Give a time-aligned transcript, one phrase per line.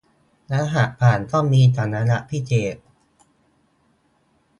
[0.51, 2.75] รหัสผ่านต้องมีสัญลักษณ์พิเศษ